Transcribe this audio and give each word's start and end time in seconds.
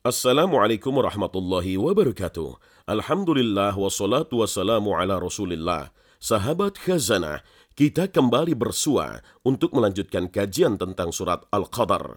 Assalamualaikum 0.00 0.96
warahmatullahi 0.96 1.76
wabarakatuh. 1.76 2.56
Alhamdulillah 2.88 3.76
wassalatu 3.76 4.40
wassalamu 4.40 4.96
ala 4.96 5.20
rasulillah. 5.20 5.92
Sahabat 6.16 6.80
khazanah, 6.80 7.44
kita 7.76 8.08
kembali 8.08 8.56
bersua 8.56 9.20
untuk 9.44 9.76
melanjutkan 9.76 10.32
kajian 10.32 10.80
tentang 10.80 11.12
surat 11.12 11.44
Al-Qadar. 11.52 12.16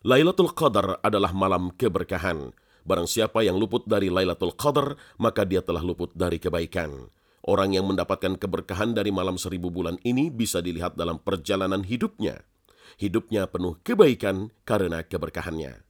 Lailatul 0.00 0.56
Qadar 0.56 0.96
adalah 1.04 1.36
malam 1.36 1.76
keberkahan. 1.76 2.56
Barang 2.88 3.04
siapa 3.04 3.44
yang 3.44 3.60
luput 3.60 3.84
dari 3.84 4.08
Lailatul 4.08 4.56
Qadar, 4.56 4.96
maka 5.20 5.44
dia 5.44 5.60
telah 5.60 5.84
luput 5.84 6.08
dari 6.16 6.40
kebaikan. 6.40 7.12
Orang 7.44 7.76
yang 7.76 7.84
mendapatkan 7.84 8.40
keberkahan 8.40 8.96
dari 8.96 9.12
malam 9.12 9.36
seribu 9.36 9.68
bulan 9.68 10.00
ini 10.08 10.32
bisa 10.32 10.64
dilihat 10.64 10.96
dalam 10.96 11.20
perjalanan 11.20 11.84
hidupnya. 11.84 12.48
Hidupnya 12.96 13.44
penuh 13.52 13.76
kebaikan 13.84 14.56
karena 14.64 15.04
keberkahannya. 15.04 15.83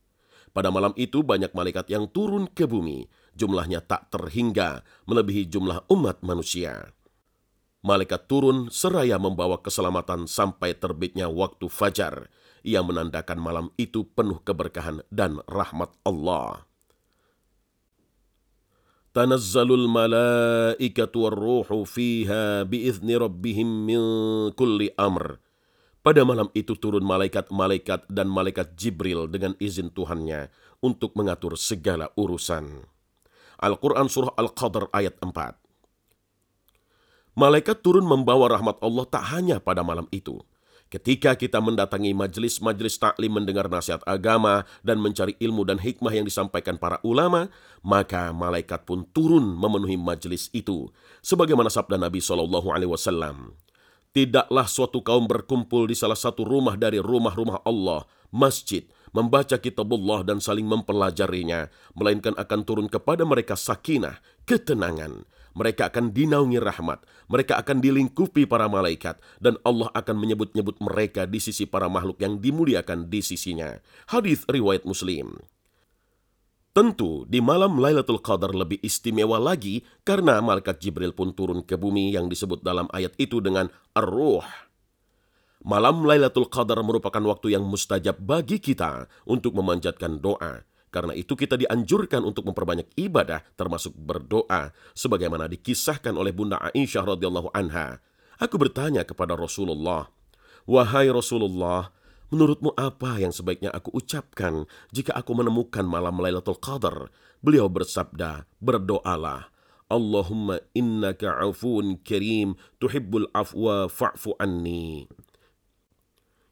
Pada 0.54 0.70
malam 0.70 0.94
itu 0.94 1.26
banyak 1.26 1.50
malaikat 1.50 1.90
yang 1.90 2.06
turun 2.06 2.46
ke 2.46 2.70
bumi. 2.70 3.10
Jumlahnya 3.34 3.82
tak 3.82 4.14
terhingga, 4.14 4.86
melebihi 5.10 5.50
jumlah 5.50 5.82
umat 5.90 6.22
manusia. 6.22 6.94
Malaikat 7.82 8.30
turun 8.30 8.70
seraya 8.70 9.18
membawa 9.18 9.58
keselamatan 9.60 10.30
sampai 10.30 10.78
terbitnya 10.78 11.26
waktu 11.26 11.66
fajar. 11.66 12.30
Ia 12.62 12.80
menandakan 12.80 13.36
malam 13.42 13.66
itu 13.76 14.08
penuh 14.08 14.40
keberkahan 14.40 15.04
dan 15.10 15.42
rahmat 15.44 15.92
Allah. 16.06 16.64
Tanazzalul 19.12 19.84
malaikatu 19.90 21.28
warruhu 21.28 21.84
fiha 21.84 22.64
biizni 22.64 23.18
rabbihim 23.18 23.68
min 23.84 24.02
kulli 24.56 24.94
amr. 24.96 25.43
Pada 26.04 26.20
malam 26.20 26.52
itu 26.52 26.76
turun 26.76 27.00
malaikat-malaikat 27.00 28.12
dan 28.12 28.28
malaikat 28.28 28.76
Jibril 28.76 29.24
dengan 29.24 29.56
izin 29.56 29.88
Tuhannya 29.88 30.52
untuk 30.84 31.16
mengatur 31.16 31.56
segala 31.56 32.12
urusan. 32.12 32.84
Al-Quran 33.56 34.12
Surah 34.12 34.36
Al-Qadr 34.36 34.92
ayat 34.92 35.16
4 35.16 35.32
Malaikat 37.40 37.80
turun 37.80 38.04
membawa 38.04 38.52
rahmat 38.52 38.84
Allah 38.84 39.08
tak 39.08 39.32
hanya 39.32 39.56
pada 39.64 39.80
malam 39.80 40.04
itu. 40.12 40.44
Ketika 40.92 41.40
kita 41.40 41.56
mendatangi 41.64 42.12
majelis-majelis 42.12 43.00
taklim 43.00 43.40
mendengar 43.40 43.72
nasihat 43.72 44.04
agama 44.04 44.68
dan 44.84 45.00
mencari 45.00 45.32
ilmu 45.40 45.64
dan 45.64 45.80
hikmah 45.80 46.12
yang 46.12 46.28
disampaikan 46.28 46.76
para 46.76 47.00
ulama, 47.00 47.48
maka 47.80 48.28
malaikat 48.28 48.84
pun 48.84 49.08
turun 49.08 49.56
memenuhi 49.56 49.96
majelis 49.96 50.52
itu. 50.52 50.92
Sebagaimana 51.24 51.72
sabda 51.72 51.96
Nabi 51.96 52.20
Wasallam, 52.20 53.56
Tidaklah 54.14 54.70
suatu 54.70 55.02
kaum 55.02 55.26
berkumpul 55.26 55.90
di 55.90 55.98
salah 55.98 56.14
satu 56.14 56.46
rumah 56.46 56.78
dari 56.78 57.02
rumah-rumah 57.02 57.66
Allah, 57.66 58.06
masjid, 58.30 58.86
membaca 59.10 59.58
kitabullah 59.58 60.22
dan 60.22 60.38
saling 60.38 60.62
mempelajarinya, 60.70 61.66
melainkan 61.98 62.30
akan 62.38 62.60
turun 62.62 62.86
kepada 62.86 63.26
mereka 63.26 63.58
sakinah, 63.58 64.22
ketenangan. 64.46 65.26
Mereka 65.58 65.90
akan 65.90 66.14
dinaungi 66.14 66.62
rahmat, 66.62 67.02
mereka 67.26 67.58
akan 67.58 67.82
dilingkupi 67.82 68.46
para 68.46 68.70
malaikat, 68.70 69.18
dan 69.42 69.58
Allah 69.66 69.90
akan 69.90 70.14
menyebut-nyebut 70.14 70.78
mereka 70.78 71.26
di 71.26 71.42
sisi 71.42 71.66
para 71.66 71.90
makhluk 71.90 72.18
yang 72.22 72.38
dimuliakan 72.38 73.10
di 73.10 73.18
sisinya. 73.18 73.82
Hadis 74.06 74.46
riwayat 74.46 74.86
Muslim. 74.86 75.42
Tentu, 76.74 77.22
di 77.30 77.38
malam 77.38 77.78
Lailatul 77.78 78.18
Qadar 78.18 78.50
lebih 78.50 78.82
istimewa 78.82 79.38
lagi 79.38 79.86
karena 80.02 80.42
malaikat 80.42 80.82
Jibril 80.82 81.14
pun 81.14 81.30
turun 81.30 81.62
ke 81.62 81.78
bumi 81.78 82.10
yang 82.10 82.26
disebut 82.26 82.66
dalam 82.66 82.90
ayat 82.90 83.14
itu 83.14 83.38
dengan 83.38 83.70
Ar-Ruh. 83.94 84.42
Malam 85.62 86.02
Lailatul 86.02 86.50
Qadar 86.50 86.82
merupakan 86.82 87.22
waktu 87.30 87.54
yang 87.54 87.62
mustajab 87.62 88.18
bagi 88.18 88.58
kita 88.58 89.06
untuk 89.22 89.54
memanjatkan 89.54 90.18
doa. 90.18 90.66
Karena 90.90 91.14
itu 91.14 91.38
kita 91.38 91.54
dianjurkan 91.54 92.26
untuk 92.26 92.50
memperbanyak 92.50 92.90
ibadah 92.98 93.46
termasuk 93.54 93.94
berdoa 93.94 94.74
sebagaimana 94.98 95.46
dikisahkan 95.46 96.18
oleh 96.18 96.34
Bunda 96.34 96.58
Aisyah 96.58 97.06
radhiyallahu 97.06 97.54
anha. 97.54 98.02
Aku 98.42 98.58
bertanya 98.58 99.06
kepada 99.06 99.38
Rasulullah, 99.38 100.10
"Wahai 100.66 101.06
Rasulullah, 101.06 101.94
Menurutmu 102.34 102.74
apa 102.74 103.22
yang 103.22 103.30
sebaiknya 103.30 103.70
aku 103.70 103.94
ucapkan 103.94 104.66
jika 104.90 105.14
aku 105.14 105.38
menemukan 105.38 105.86
malam 105.86 106.18
Lailatul 106.18 106.58
Qadar? 106.58 107.14
Beliau 107.38 107.70
bersabda, 107.70 108.50
berdoalah. 108.58 109.54
Allahumma 109.86 110.58
innaka 110.74 111.30
afun 111.38 112.02
karim 112.02 112.58
tuhibbul 112.82 113.30
afwa 113.30 113.86
fa'fu 113.86 114.34
anni. 114.42 115.06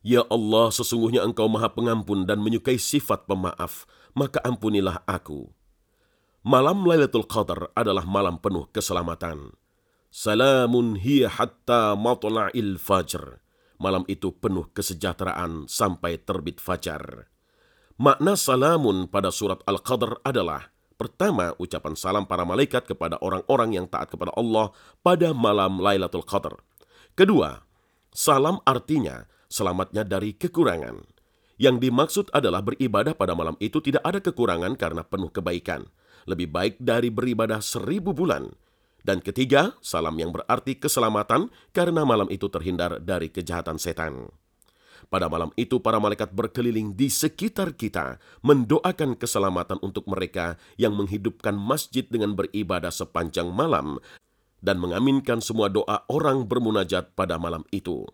Ya 0.07 0.23
Allah, 0.31 0.71
sesungguhnya 0.71 1.27
engkau 1.27 1.51
maha 1.51 1.67
pengampun 1.75 2.31
dan 2.31 2.39
menyukai 2.39 2.79
sifat 2.79 3.27
pemaaf, 3.27 3.83
maka 4.15 4.39
ampunilah 4.47 5.03
aku. 5.11 5.51
Malam 6.47 6.87
Lailatul 6.87 7.27
Qadar 7.27 7.75
adalah 7.75 8.07
malam 8.07 8.39
penuh 8.39 8.71
keselamatan. 8.71 9.51
Salamun 10.15 10.95
hiya 10.95 11.27
hatta 11.27 11.99
matla'il 11.99 12.79
fajr. 12.79 13.42
Malam 13.83 14.07
itu 14.07 14.31
penuh 14.31 14.71
kesejahteraan 14.71 15.67
sampai 15.67 16.23
terbit 16.23 16.63
fajar. 16.63 17.27
Makna 17.99 18.39
salamun 18.39 19.11
pada 19.11 19.35
surat 19.35 19.59
Al-Qadr 19.67 20.23
adalah 20.23 20.71
Pertama, 21.03 21.51
ucapan 21.59 21.99
salam 21.99 22.31
para 22.31 22.47
malaikat 22.47 22.87
kepada 22.87 23.19
orang-orang 23.19 23.75
yang 23.75 23.91
taat 23.91 24.15
kepada 24.15 24.31
Allah 24.39 24.71
pada 25.03 25.35
malam 25.35 25.83
Lailatul 25.83 26.23
Qadar. 26.23 26.63
Kedua, 27.19 27.59
salam 28.15 28.63
artinya 28.63 29.27
selamatnya 29.51 30.07
dari 30.07 30.31
kekurangan. 30.39 31.03
Yang 31.59 31.77
dimaksud 31.83 32.27
adalah 32.31 32.63
beribadah 32.63 33.19
pada 33.19 33.35
malam 33.35 33.59
itu 33.59 33.83
tidak 33.83 34.07
ada 34.07 34.23
kekurangan 34.23 34.79
karena 34.79 35.03
penuh 35.03 35.35
kebaikan. 35.35 35.91
Lebih 36.31 36.55
baik 36.55 36.75
dari 36.79 37.11
beribadah 37.11 37.59
seribu 37.59 38.15
bulan. 38.15 38.55
Dan 39.03 39.19
ketiga, 39.19 39.75
salam 39.83 40.15
yang 40.15 40.31
berarti 40.31 40.79
keselamatan 40.79 41.51
karena 41.75 42.07
malam 42.07 42.31
itu 42.31 42.47
terhindar 42.47 43.03
dari 43.03 43.35
kejahatan 43.35 43.75
setan. 43.79 44.31
Pada 45.11 45.27
malam 45.27 45.51
itu 45.59 45.83
para 45.83 45.99
malaikat 45.99 46.31
berkeliling 46.31 46.95
di 46.95 47.11
sekitar 47.11 47.75
kita 47.75 48.23
mendoakan 48.47 49.19
keselamatan 49.19 49.83
untuk 49.83 50.07
mereka 50.07 50.55
yang 50.79 50.95
menghidupkan 50.95 51.59
masjid 51.59 52.07
dengan 52.07 52.39
beribadah 52.39 52.95
sepanjang 52.95 53.51
malam 53.51 53.99
dan 54.63 54.79
mengaminkan 54.79 55.43
semua 55.43 55.67
doa 55.67 56.07
orang 56.07 56.47
bermunajat 56.47 57.19
pada 57.19 57.37
malam 57.37 57.67
itu. 57.75 58.07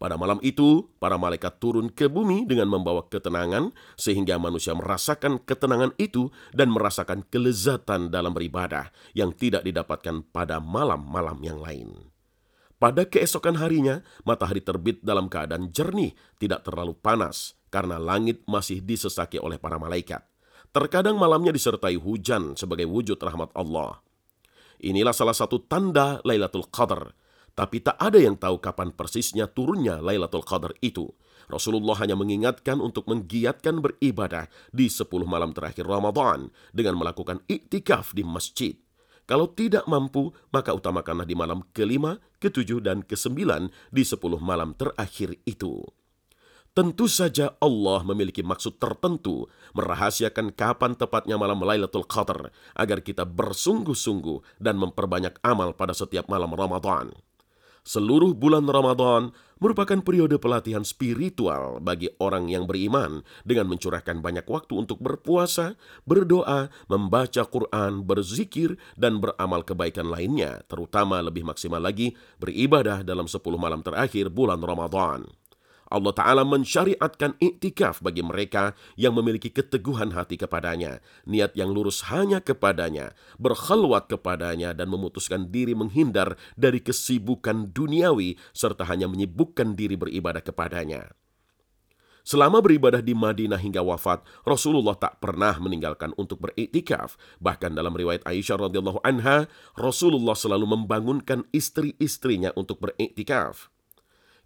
Pada 0.00 0.16
malam 0.16 0.40
itu, 0.40 0.88
para 0.96 1.20
malaikat 1.20 1.60
turun 1.60 1.92
ke 1.92 2.08
bumi 2.08 2.48
dengan 2.48 2.72
membawa 2.72 3.04
ketenangan, 3.04 3.76
sehingga 4.00 4.40
manusia 4.40 4.72
merasakan 4.72 5.36
ketenangan 5.44 5.92
itu 6.00 6.32
dan 6.56 6.72
merasakan 6.72 7.20
kelezatan 7.28 8.08
dalam 8.08 8.32
beribadah 8.32 8.88
yang 9.12 9.36
tidak 9.36 9.60
didapatkan 9.60 10.24
pada 10.32 10.56
malam-malam 10.56 11.36
yang 11.44 11.60
lain. 11.60 12.08
Pada 12.80 13.04
keesokan 13.04 13.60
harinya, 13.60 14.00
matahari 14.24 14.64
terbit 14.64 15.04
dalam 15.04 15.28
keadaan 15.28 15.68
jernih, 15.68 16.16
tidak 16.40 16.64
terlalu 16.64 16.96
panas, 16.96 17.60
karena 17.68 18.00
langit 18.00 18.40
masih 18.48 18.80
disesaki 18.80 19.36
oleh 19.36 19.60
para 19.60 19.76
malaikat. 19.76 20.24
Terkadang 20.72 21.20
malamnya 21.20 21.52
disertai 21.52 22.00
hujan 22.00 22.56
sebagai 22.56 22.88
wujud 22.88 23.20
rahmat 23.20 23.52
Allah. 23.52 24.00
Inilah 24.80 25.12
salah 25.12 25.36
satu 25.36 25.60
tanda 25.60 26.24
Lailatul 26.24 26.64
Qadar, 26.72 27.12
tapi 27.60 27.84
tak 27.84 28.00
ada 28.00 28.16
yang 28.16 28.40
tahu 28.40 28.56
kapan 28.56 28.88
persisnya 28.88 29.44
turunnya 29.44 30.00
Lailatul 30.00 30.40
Qadar 30.40 30.72
itu. 30.80 31.12
Rasulullah 31.44 31.92
hanya 32.00 32.16
mengingatkan 32.16 32.80
untuk 32.80 33.04
menggiatkan 33.04 33.84
beribadah 33.84 34.48
di 34.72 34.88
10 34.88 35.04
malam 35.28 35.52
terakhir 35.52 35.84
Ramadan 35.84 36.48
dengan 36.72 36.96
melakukan 36.96 37.44
iktikaf 37.52 38.16
di 38.16 38.24
masjid. 38.24 38.80
Kalau 39.28 39.52
tidak 39.52 39.84
mampu, 39.84 40.32
maka 40.48 40.72
utamakanlah 40.72 41.28
di 41.28 41.36
malam 41.36 41.60
kelima, 41.76 42.16
ketujuh, 42.40 42.80
dan 42.80 43.04
kesembilan 43.04 43.68
di 43.92 44.08
sepuluh 44.08 44.40
malam 44.40 44.72
terakhir 44.72 45.36
itu. 45.44 45.84
Tentu 46.72 47.06
saja 47.12 47.54
Allah 47.60 48.02
memiliki 48.08 48.40
maksud 48.40 48.80
tertentu 48.80 49.46
merahasiakan 49.76 50.56
kapan 50.56 50.96
tepatnya 50.96 51.36
malam 51.36 51.60
Lailatul 51.60 52.08
Qadar 52.08 52.50
agar 52.72 53.04
kita 53.04 53.28
bersungguh-sungguh 53.28 54.58
dan 54.58 54.80
memperbanyak 54.80 55.38
amal 55.44 55.76
pada 55.76 55.92
setiap 55.92 56.26
malam 56.26 56.50
Ramadan. 56.56 57.12
Seluruh 57.80 58.36
bulan 58.36 58.68
Ramadan 58.68 59.32
merupakan 59.60 60.00
periode 60.00 60.36
pelatihan 60.40 60.84
spiritual 60.84 61.80
bagi 61.80 62.12
orang 62.20 62.48
yang 62.48 62.64
beriman 62.64 63.24
dengan 63.44 63.68
mencurahkan 63.68 64.20
banyak 64.20 64.44
waktu 64.48 64.72
untuk 64.76 65.00
berpuasa, 65.00 65.76
berdoa, 66.04 66.72
membaca 66.88 67.44
Quran, 67.44 68.04
berzikir, 68.04 68.76
dan 68.96 69.20
beramal 69.20 69.64
kebaikan 69.64 70.08
lainnya, 70.08 70.64
terutama 70.68 71.20
lebih 71.20 71.44
maksimal 71.44 71.80
lagi 71.80 72.16
beribadah 72.40 73.04
dalam 73.04 73.28
10 73.28 73.40
malam 73.60 73.84
terakhir 73.84 74.32
bulan 74.32 74.60
Ramadan. 74.60 75.28
Allah 75.90 76.14
Ta'ala 76.14 76.46
mensyariatkan 76.46 77.34
iktikaf 77.42 77.98
bagi 77.98 78.22
mereka 78.22 78.78
yang 78.94 79.18
memiliki 79.18 79.50
keteguhan 79.50 80.14
hati 80.14 80.38
kepadanya, 80.38 81.02
niat 81.26 81.58
yang 81.58 81.74
lurus 81.74 82.06
hanya 82.14 82.38
kepadanya, 82.38 83.10
berkhalwat 83.42 84.06
kepadanya 84.06 84.70
dan 84.70 84.86
memutuskan 84.86 85.50
diri 85.50 85.74
menghindar 85.74 86.38
dari 86.54 86.78
kesibukan 86.78 87.74
duniawi 87.74 88.38
serta 88.54 88.86
hanya 88.86 89.10
menyibukkan 89.10 89.74
diri 89.74 89.98
beribadah 89.98 90.46
kepadanya. 90.46 91.10
Selama 92.20 92.62
beribadah 92.62 93.02
di 93.02 93.16
Madinah 93.16 93.58
hingga 93.58 93.82
wafat, 93.82 94.22
Rasulullah 94.46 94.94
tak 94.94 95.18
pernah 95.18 95.56
meninggalkan 95.58 96.14
untuk 96.14 96.38
beriktikaf. 96.46 97.18
Bahkan 97.42 97.74
dalam 97.74 97.90
riwayat 97.96 98.22
Aisyah 98.28 98.70
radhiyallahu 98.70 99.02
anha, 99.02 99.50
Rasulullah 99.74 100.36
selalu 100.38 100.68
membangunkan 100.68 101.48
istri-istrinya 101.50 102.54
untuk 102.54 102.78
beriktikaf. 102.78 103.72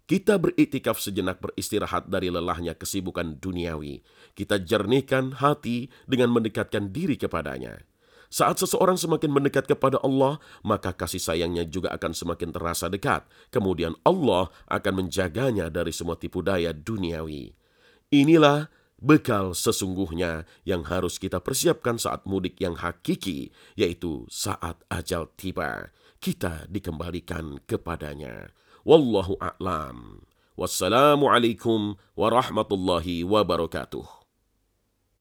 Kita 0.05 0.37
beriktikaf 0.37 1.01
sejenak 1.01 1.41
beristirahat 1.41 2.13
dari 2.13 2.29
lelahnya 2.29 2.77
kesibukan 2.77 3.41
duniawi. 3.41 4.05
Kita 4.37 4.61
jernihkan 4.61 5.41
hati 5.41 5.89
dengan 6.05 6.29
mendekatkan 6.29 6.93
diri 6.93 7.17
kepadanya. 7.17 7.81
Saat 8.29 8.61
seseorang 8.61 9.01
semakin 9.01 9.33
mendekat 9.33 9.65
kepada 9.65 9.97
Allah, 10.05 10.37
maka 10.61 10.93
kasih 10.93 11.17
sayangnya 11.17 11.65
juga 11.65 11.89
akan 11.97 12.13
semakin 12.13 12.53
terasa 12.53 12.85
dekat. 12.85 13.25
Kemudian 13.49 13.97
Allah 14.05 14.53
akan 14.69 15.05
menjaganya 15.05 15.73
dari 15.73 15.89
semua 15.89 16.21
tipu 16.21 16.45
daya 16.45 16.69
duniawi. 16.69 17.57
Inilah 18.13 18.69
bekal 19.01 19.57
sesungguhnya 19.57 20.45
yang 20.69 20.85
harus 20.85 21.17
kita 21.17 21.41
persiapkan 21.41 21.97
saat 21.97 22.29
mudik 22.29 22.61
yang 22.61 22.77
hakiki, 22.77 23.49
yaitu 23.73 24.29
saat 24.29 24.77
ajal 24.93 25.33
tiba. 25.33 25.89
Kita 26.21 26.69
dikembalikan 26.69 27.57
kepadanya. 27.65 28.53
Wallahu 28.85 29.41
a'lam. 29.41 30.21
Wassalamualaikum 30.55 31.97
warahmatullahi 32.13 33.25
wabarakatuh. 33.25 34.24